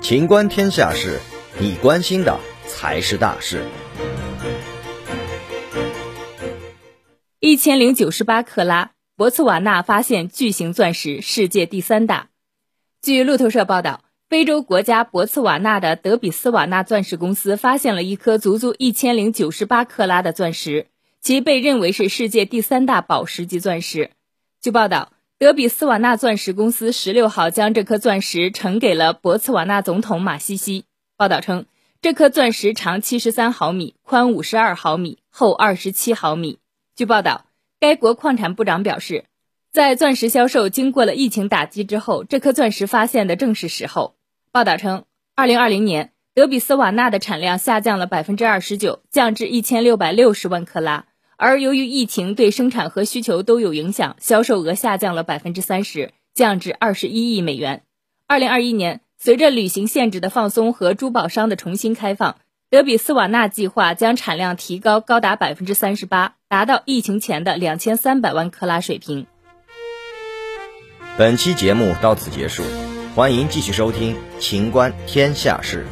[0.00, 1.20] 情观天下事，
[1.60, 3.62] 你关心的才是大事。
[7.40, 12.30] 一千零九十八克拉，博茨瓦纳发现巨型钻石，世界第三大。
[13.02, 20.86] 据路透社报道，非洲国家博茨瓦纳的德比斯瓦纳钻石公司发现了一颗足足一千零九十八克拉的钻石，
[21.20, 24.12] 其被认为是世界第三大宝石级钻石。
[24.62, 25.12] 据报道。
[25.38, 30.84] 德比斯瓦纳钻石公司十六号将这颗钻石呈给了博茨瓦纳总统马西西。
[31.16, 31.66] 报道称，
[32.02, 36.58] 这颗钻石长七十三毫米，宽五十二毫米，厚二十七毫米。
[36.96, 37.46] 据报道，
[37.78, 39.26] 该国矿产部长表示，
[39.70, 44.16] 在钻石销售经过了疫情打击之后，这颗钻石发现的正是时候。
[44.50, 45.04] 报道称，
[45.36, 51.04] 二零二零年，德比斯瓦纳的产量下降了百分之二十九，降至一千六百六十万克拉。
[51.40, 57.84] 而由于疫情对生产和需求都有影响，销售额下降了百分之三十，降至二十一亿美元。
[58.26, 62.38] 二零二一年，随着旅行限制的放松和珠宝商的重新开放，
[62.70, 69.28] 德比斯瓦纳计划将产量提高高达百分之三十八，达到疫情前的两千三百万克拉水平。
[71.16, 72.64] 本期节目到此结束，
[73.14, 75.86] 欢迎继续收听《秦观天下事》。